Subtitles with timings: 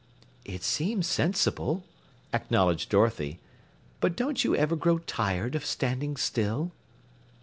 [0.45, 1.83] "It seem sensible,"
[2.33, 3.39] acknowledged Dorothy.
[3.99, 6.71] "But don't you ever grow tired of standing still?"